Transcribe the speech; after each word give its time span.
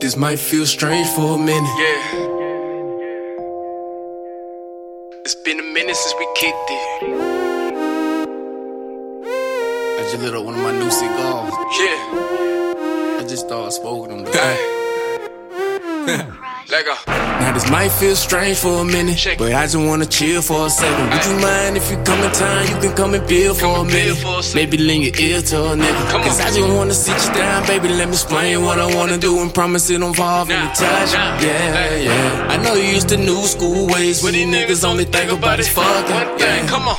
This 0.00 0.16
might 0.16 0.38
feel 0.38 0.64
strange 0.64 1.06
for 1.08 1.34
a 1.34 1.38
minute. 1.38 1.68
Yeah. 1.78 2.16
It's 5.26 5.34
been 5.34 5.60
a 5.60 5.62
minute 5.62 5.94
since 5.94 6.14
we 6.18 6.26
kicked 6.36 6.70
it. 6.70 7.02
I 9.98 10.02
just 10.10 10.22
lit 10.22 10.34
up 10.34 10.42
one 10.42 10.54
of 10.54 10.62
my 10.62 10.72
new 10.72 10.90
cigars. 10.90 11.52
Yeah. 11.78 13.18
I 13.20 13.26
just 13.28 13.44
started 13.46 13.72
smoking 13.72 14.24
them. 14.24 14.32
Hey. 14.32 16.30
Let 16.68 16.84
go. 16.84 16.94
Now 17.08 17.52
this 17.52 17.68
might 17.70 17.88
feel 17.90 18.14
strange 18.14 18.58
for 18.58 18.82
a 18.82 18.84
minute, 18.84 19.18
Shake 19.18 19.38
but 19.38 19.52
I 19.52 19.62
just 19.64 19.76
wanna 19.76 20.06
chill 20.06 20.40
for 20.42 20.66
a 20.66 20.70
second. 20.70 21.10
Would 21.10 21.24
you 21.26 21.36
mind 21.40 21.76
if 21.76 21.90
you 21.90 21.96
come 22.04 22.20
in 22.22 22.30
time? 22.32 22.68
You 22.68 22.76
can 22.80 22.94
come 22.96 23.14
and 23.14 23.26
build 23.26 23.56
for 23.56 23.74
Come 23.74 23.88
a 23.88 23.90
minute. 23.90 24.18
for 24.18 24.38
a. 24.38 24.54
Maybe 24.54 24.76
lend 24.78 25.02
your 25.04 25.14
ear 25.18 25.42
to 25.42 25.56
a 25.72 25.76
nigga. 25.76 26.10
Come 26.10 26.22
Cause 26.22 26.40
on. 26.40 26.46
I 26.46 26.50
just 26.50 26.68
wanna 26.68 26.94
sit 26.94 27.16
you 27.26 27.34
down, 27.34 27.66
baby. 27.66 27.88
Let 27.88 28.08
me 28.08 28.14
explain 28.14 28.62
what 28.62 28.78
I 28.78 28.86
wanna 28.94 29.18
do 29.18 29.40
and 29.40 29.52
promise 29.52 29.90
it 29.90 29.98
don't 29.98 30.10
involve 30.10 30.50
any 30.50 30.68
touch. 30.74 31.12
nah, 31.12 31.40
Yeah, 31.40 31.96
yeah. 31.96 32.46
I 32.50 32.56
know 32.58 32.74
you 32.74 32.88
used 32.98 33.08
to 33.08 33.16
new 33.16 33.42
school 33.46 33.86
ways 33.88 34.22
when 34.22 34.34
these 34.34 34.46
niggas 34.46 34.84
only 34.88 35.04
think 35.06 35.32
about 35.32 35.58
is 35.58 35.68
fucking. 35.68 36.38
Thing, 36.38 36.38
Yeah. 36.38 36.66
come 36.68 36.86
on. 36.88 36.96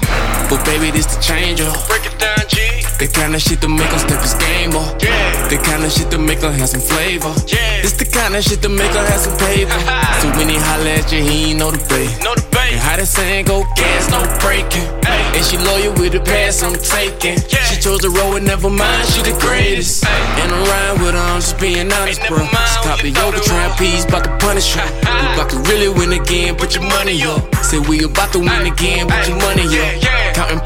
But 0.49 0.65
baby, 0.65 0.91
this 0.91 1.05
the 1.05 1.21
change 1.21 1.61
up. 1.61 1.87
Break 1.87 2.05
it 2.05 2.17
down, 2.19 2.43
G. 2.49 2.59
The 2.99 3.07
kind 3.07 3.35
of 3.35 3.41
shit 3.41 3.61
to 3.61 3.69
make 3.69 3.89
step 3.99 4.21
his 4.21 4.33
game 4.35 4.75
up. 4.75 5.01
Yeah. 5.01 5.30
The 5.51 5.57
kind 5.57 5.83
of 5.83 5.91
shit 5.91 6.09
to 6.11 6.17
make 6.17 6.39
her 6.39 6.51
have 6.53 6.69
some 6.69 6.79
flavor. 6.79 7.27
Yeah. 7.45 7.81
This 7.83 7.91
the 7.91 8.05
kind 8.05 8.37
of 8.39 8.41
shit 8.41 8.61
to 8.61 8.69
make 8.69 8.95
her 8.95 9.03
have 9.03 9.19
some 9.19 9.35
paper. 9.35 9.75
so 10.23 10.31
when 10.39 10.47
he 10.47 10.55
holla 10.55 10.95
at 10.95 11.11
you, 11.11 11.19
he 11.19 11.51
ain't 11.51 11.59
know 11.59 11.71
the 11.71 11.77
pay. 11.91 12.07
No 12.23 12.31
debate. 12.39 12.71
And 12.71 12.79
how 12.79 12.95
that 12.95 13.03
saying 13.05 13.51
go, 13.51 13.67
gas 13.75 14.07
no 14.07 14.23
breaking. 14.39 14.87
Hey. 15.03 15.35
And 15.35 15.43
she 15.43 15.59
loyal 15.59 15.91
with 15.99 16.15
the 16.15 16.23
pass 16.23 16.63
I'm 16.63 16.79
taking. 16.79 17.35
Yeah. 17.51 17.67
She 17.67 17.83
chose 17.83 17.99
the 17.99 18.15
road 18.15 18.39
and 18.39 18.47
never 18.47 18.69
mind, 18.69 19.03
she 19.11 19.27
the 19.27 19.35
greatest. 19.43 20.07
Hey. 20.07 20.23
And 20.39 20.55
I'm 20.55 20.63
riding 20.63 21.03
with 21.03 21.15
her, 21.19 21.19
I'm 21.19 21.43
just 21.43 21.59
being 21.59 21.91
honest, 21.91 22.23
bro. 22.31 22.39
never 22.39 22.47
mind 22.47 22.71
She 22.71 22.79
cop 22.87 22.99
the 23.03 23.11
yoga 23.11 23.43
trying 23.43 23.75
was. 23.75 23.79
peas, 23.79 24.05
about 24.07 24.23
to 24.23 24.31
punish 24.39 24.71
you. 24.71 24.87
we 25.03 25.25
about 25.35 25.51
to 25.51 25.59
really 25.67 25.91
win 25.91 26.15
again, 26.15 26.55
put 26.55 26.79
your 26.79 26.87
money 26.87 27.19
up. 27.27 27.43
Say 27.59 27.83
we 27.83 28.07
about 28.07 28.31
to 28.31 28.39
win 28.39 28.71
again, 28.71 29.03
put 29.11 29.27
your 29.27 29.35
money 29.35 29.67
up. 29.67 29.99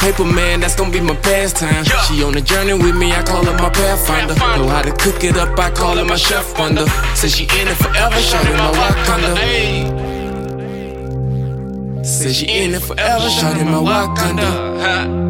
Paper, 0.06 0.24
man, 0.26 0.60
that's 0.60 0.76
gonna 0.76 0.92
be 0.92 1.02
my 1.02 1.16
pastime. 1.16 1.84
Yeah. 1.84 2.02
She 2.06 2.24
on 2.24 2.34
the 2.34 2.42
journey 2.42 2.74
with 2.74 2.96
me, 2.96 3.12
I 3.12 3.24
call 3.24 3.44
her 3.44 3.58
my 3.58 3.70
pathfinder. 3.70 4.36
Know 4.36 4.68
how 4.68 4.84
to 4.84 4.92
cook 4.92 5.24
it 5.24 5.36
up, 5.36 5.58
I 5.58 5.72
call 5.72 5.98
her 5.98 6.06
my 6.06 6.16
chef 6.16 6.58
wonder. 6.60 6.86
Said 7.16 7.32
she 7.32 7.46
in 7.46 7.68
it 7.68 7.78
forever, 7.78 8.20
shawty 8.30 8.54
my 8.62 8.72
Wakanda. 8.78 9.36
Hey. 9.42 9.86
Said 12.04 12.36
she 12.36 12.46
in 12.46 12.76
it 12.76 12.82
forever, 12.84 13.28
shawty 13.38 13.66
my 13.66 13.82
Wakanda. 13.90 15.25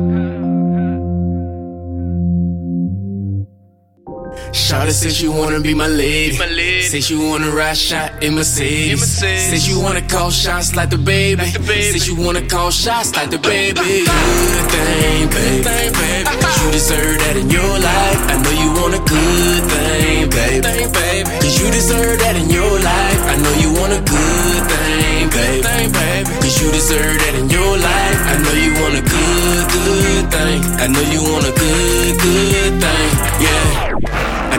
Shawty 4.76 4.92
said 4.92 5.14
she 5.14 5.28
wanna 5.30 5.62
be 5.62 5.74
my 5.74 5.88
lady. 5.88 6.38
My 6.38 6.48
lady. 6.48 6.82
Said 6.82 7.04
she 7.04 7.16
wanna 7.16 7.50
ride 7.50 7.78
shot 7.78 8.22
in 8.22 8.36
Mercedes. 8.36 8.92
In 8.92 9.00
Mercedes. 9.00 9.50
Said 9.50 9.62
she 9.62 9.74
wanna 9.82 10.02
call 10.02 10.32
shots 10.32 10.76
like 10.76 10.90
the 10.90 10.98
baby. 10.98 11.42
Like 11.42 11.54
the 11.54 11.60
baby. 11.60 11.98
Said 11.98 12.02
she 12.02 12.14
wanna 12.14 12.42
call 12.42 12.72
shots 12.72 13.16
like 13.16 13.30
the 13.30 13.40
baby. 13.40 13.80
Good 13.80 14.68
thing, 14.76 15.30
baby. 15.32 15.64
baby. 15.64 16.36
You 16.60 16.72
deserve 16.76 17.18
that 17.24 17.38
in 17.38 17.50
your 17.50 17.74
life. 17.80 18.20
I 18.28 18.36
know 18.44 18.52
you 18.52 18.70
want 18.82 18.94
a 18.96 19.02
good 19.08 19.64
thing, 19.72 20.30
baby. 20.30 21.24
Cause 21.40 21.56
you 21.62 21.72
deserve 21.72 22.20
that 22.20 22.36
in 22.36 22.50
your 22.50 22.74
life. 22.80 23.22
I 23.32 23.36
know 23.40 23.54
you 23.64 23.72
want 23.80 23.94
a 23.94 24.02
good 24.04 24.62
thing, 24.72 25.30
baby. 25.32 26.36
Cause 26.44 26.56
you 26.60 26.68
deserve 26.76 27.16
that 27.24 27.36
in 27.40 27.48
your 27.50 27.74
life. 27.80 28.20
I 28.28 28.36
know 28.44 28.56
you 28.60 28.74
want 28.82 28.96
a 29.00 29.04
good, 29.08 29.64
good 29.72 30.24
thing. 30.36 30.60
I 30.84 30.88
know 30.92 31.06
you 31.16 31.22
want 31.32 31.46
a 31.48 31.54
good, 31.54 32.20
good 32.20 32.20
thing. 32.20 32.52
Yeah. 32.52 32.65
I 32.65 32.65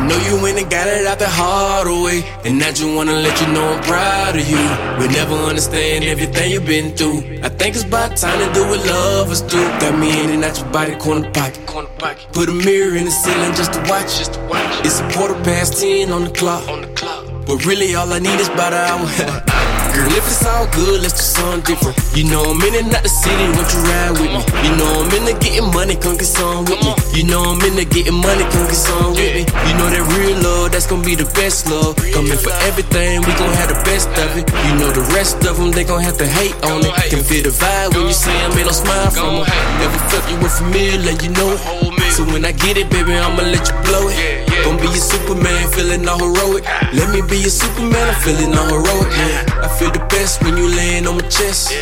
know 0.08 0.18
you 0.28 0.42
went 0.42 0.58
and 0.58 0.70
got 0.70 0.86
it 0.86 1.06
out 1.06 1.18
the 1.18 1.28
hard 1.28 1.88
way. 1.88 2.22
And 2.44 2.62
I 2.62 2.70
just 2.70 2.84
wanna 2.96 3.12
let 3.12 3.40
you 3.40 3.48
know 3.52 3.66
I'm 3.74 3.82
proud 3.82 4.36
of 4.36 4.48
you. 4.48 4.64
We'll 4.98 5.10
never 5.10 5.34
understand 5.34 6.04
everything 6.04 6.52
you've 6.52 6.66
been 6.66 6.96
through. 6.96 7.40
I 7.42 7.48
think 7.48 7.74
it's 7.76 7.84
about 7.84 8.16
time 8.16 8.38
to 8.38 8.48
do 8.54 8.62
what 8.68 8.84
lovers 8.86 9.42
do. 9.42 9.60
Got 9.80 9.98
me 9.98 10.08
in 10.22 10.30
and 10.30 10.44
out 10.44 10.58
your 10.58 10.70
body, 10.70 10.94
corner 10.96 11.30
pocket. 11.32 11.66
Corner 11.66 11.88
pocket. 11.98 12.26
Put 12.32 12.48
a 12.48 12.52
mirror 12.52 12.96
in 12.96 13.04
the 13.04 13.10
ceiling 13.10 13.54
just 13.54 13.72
to 13.74 13.80
watch. 13.90 14.18
Just 14.18 14.34
to 14.34 14.40
watch. 14.46 14.86
It's 14.86 15.00
a 15.00 15.10
quarter 15.12 15.34
past 15.42 15.80
ten 15.80 16.10
on 16.10 16.24
the 16.24 16.30
clock. 16.30 16.68
on 16.68 16.82
the 16.82 16.88
clock. 16.88 17.24
But 17.46 17.64
really, 17.64 17.94
all 17.94 18.12
I 18.12 18.18
need 18.18 18.40
is 18.40 18.48
about 18.48 18.72
an 18.72 18.82
hour. 18.90 19.42
Girl, 19.96 20.12
if 20.12 20.28
it's 20.28 20.44
all 20.44 20.68
good, 20.76 21.00
let's 21.00 21.16
do 21.16 21.24
something 21.24 21.64
different. 21.64 21.96
You 22.12 22.28
know 22.28 22.44
I'm 22.44 22.60
in 22.68 22.84
and 22.84 22.92
out 22.92 23.00
the 23.00 23.08
city, 23.08 23.48
won't 23.56 23.64
you 23.72 23.80
ride 23.80 24.12
with 24.20 24.28
me? 24.28 24.40
You 24.60 24.76
know 24.76 24.92
I'm 25.00 25.08
into 25.08 25.32
getting 25.40 25.72
money, 25.72 25.96
come 25.96 26.20
get 26.20 26.28
some 26.28 26.68
with 26.68 26.84
me. 26.84 26.92
You 27.16 27.24
know 27.24 27.40
I'm 27.40 27.64
into 27.64 27.88
getting 27.88 28.20
money, 28.20 28.44
come 28.52 28.68
get 28.68 28.76
some 28.76 29.16
with 29.16 29.32
me. 29.32 29.48
You 29.48 29.74
know 29.80 29.88
that 29.88 30.04
real 30.12 30.36
love, 30.44 30.76
that's 30.76 30.84
gonna 30.84 31.00
be 31.00 31.16
the 31.16 31.24
best 31.32 31.64
love. 31.72 31.96
Coming 32.12 32.36
for 32.36 32.52
everything, 32.68 33.24
we 33.24 33.32
gon' 33.40 33.56
have 33.56 33.72
the 33.72 33.80
best 33.88 34.12
of 34.20 34.36
it. 34.36 34.44
You 34.68 34.72
know 34.76 34.92
the 34.92 35.06
rest 35.16 35.40
of 35.48 35.56
them, 35.56 35.72
they 35.72 35.84
gon' 35.88 36.04
have 36.04 36.20
to 36.20 36.28
hate 36.28 36.60
on 36.68 36.84
it. 36.84 36.92
Can 37.08 37.24
feel 37.24 37.48
the 37.48 37.56
vibe 37.56 37.96
when 37.96 38.12
you 38.12 38.12
say 38.12 38.36
I'm 38.44 38.52
in, 38.52 38.68
don't 38.68 38.76
smile 38.76 39.08
from 39.16 39.40
them. 39.40 39.48
Never 39.80 40.00
felt 40.12 40.28
you 40.28 40.36
were 40.44 40.52
familiar, 40.52 41.16
you 41.24 41.32
know 41.32 41.56
it. 41.56 41.95
So 42.10 42.24
when 42.24 42.44
I 42.44 42.52
get 42.52 42.76
it, 42.76 42.88
baby, 42.90 43.14
I'ma 43.14 43.42
let 43.42 43.66
you 43.68 43.74
blow 43.84 44.08
it. 44.08 44.16
Gonna 44.64 44.80
be 44.80 44.88
your 44.88 45.04
Superman, 45.12 45.70
feeling 45.70 46.08
all 46.08 46.18
heroic. 46.18 46.64
Let 46.92 47.14
me 47.14 47.22
be 47.22 47.38
your 47.38 47.50
Superman, 47.50 48.08
I'm 48.08 48.20
feeling 48.22 48.56
all 48.56 48.66
heroic. 48.66 49.10
Yeah. 49.14 49.64
I 49.66 49.68
feel 49.78 49.90
the 49.90 50.04
best 50.10 50.42
when 50.42 50.56
you 50.56 50.66
laying 50.68 51.06
on 51.06 51.16
my 51.16 51.28
chest. 51.28 51.72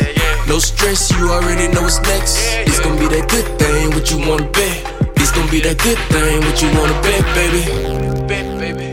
No 0.47 0.59
stress, 0.59 1.11
you 1.11 1.29
already 1.29 1.67
know 1.73 1.81
what's 1.81 1.99
next. 2.01 2.37
It's 2.67 2.79
gonna 2.79 2.99
be 2.99 3.07
that 3.07 3.27
good 3.29 3.47
thing, 3.57 3.89
what 3.91 4.11
you 4.11 4.17
wanna 4.27 4.49
bet. 4.51 4.77
It's 5.17 5.31
gonna 5.31 5.49
be 5.49 5.61
that 5.61 5.77
good 5.79 5.97
thing, 6.13 6.39
what 6.45 6.61
you 6.61 6.69
wanna 6.77 7.01
bet, 7.01 7.23
baby. 7.33 7.61
Bet, 8.29 8.45
baby. 8.61 8.87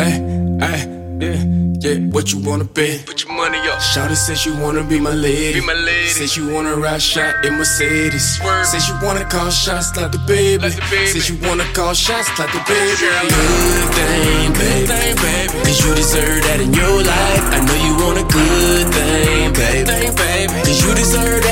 Hey, 0.00 0.16
hey, 0.64 0.97
yeah, 1.20 1.42
yeah, 1.82 1.98
what 2.14 2.32
you 2.32 2.38
wanna 2.38 2.64
be? 2.64 2.98
Put 3.04 3.24
your 3.24 3.32
money 3.34 3.58
up. 3.68 3.80
Shawty 3.80 4.16
says 4.16 4.46
you 4.46 4.54
wanna 4.60 4.84
be 4.84 5.00
my 5.00 5.12
lady. 5.12 5.60
Be 5.60 5.66
my 5.66 5.72
lady. 5.74 6.08
Says 6.08 6.36
you 6.36 6.52
wanna 6.52 6.76
ride 6.76 7.02
shot 7.02 7.44
in 7.44 7.54
Mercedes. 7.54 8.36
Swerve. 8.36 8.66
Says 8.66 8.88
you 8.88 8.94
wanna 9.02 9.24
call 9.24 9.50
shots 9.50 9.96
like 9.96 10.12
the 10.12 10.18
baby. 10.26 10.62
Like 10.62 10.76
the 10.76 10.86
baby. 10.90 11.06
Says 11.06 11.24
she 11.26 11.34
wanna 11.46 11.64
call 11.74 11.94
shots 11.94 12.28
like 12.38 12.52
the 12.52 12.62
baby. 12.68 12.94
Girl. 13.02 13.24
Good 13.34 13.88
thing, 13.98 14.52
baby. 14.52 14.86
Thing, 14.86 15.16
baby. 15.16 15.58
Cause 15.64 15.78
you 15.84 15.94
deserve 15.94 16.42
that 16.46 16.60
in 16.60 16.72
your 16.72 16.96
life. 17.02 17.44
I 17.56 17.58
know 17.66 17.78
you 17.86 17.92
want 18.04 18.18
a 18.18 18.26
good 18.30 18.86
thing, 18.94 19.52
baby. 19.52 19.84
Thing, 19.90 20.14
baby. 20.14 20.54
Cause 20.66 20.80
you 20.84 20.94
deserve 20.94 21.42
that 21.42 21.47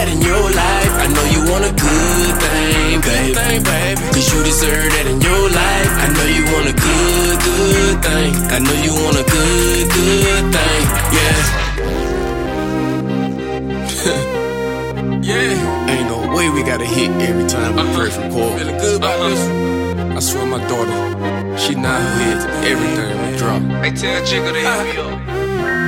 every 17.26 17.46
time 17.48 17.76
we 17.76 17.82
press 17.94 18.16
record. 18.16 18.58
Feeling 18.58 18.78
good 18.78 18.96
about 18.96 19.20
Uh-uh. 19.20 19.28
this? 19.30 20.16
I 20.16 20.20
swear 20.20 20.46
my 20.46 20.58
daughter, 20.68 21.58
she 21.58 21.74
not 21.74 22.00
hit 22.18 22.38
everything 22.72 23.32
we 23.32 23.36
drop. 23.38 23.62
Hey, 23.82 23.90
tell 23.94 24.22
Jigga 24.22 24.52
to 24.52 24.60
hit 24.60 24.94
me 24.94 25.00
up. 25.02 25.26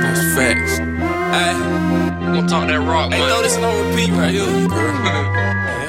That's 0.03 0.21
facts. 0.35 0.77
Hey, 1.35 1.53
we 2.19 2.25
gonna 2.35 2.47
talk 2.47 2.67
that 2.67 2.79
rock 2.81 3.11
Hey, 3.11 3.19
money. 3.19 3.31
throw 3.31 3.41
this 3.41 3.57
on 3.57 3.89
repeat 3.89 4.11
right 4.11 4.33
here, 4.33 4.67
girl. 4.67 5.85